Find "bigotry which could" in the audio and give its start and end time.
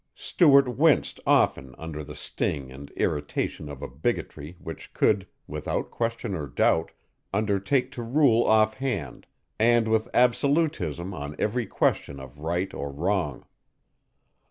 3.87-5.27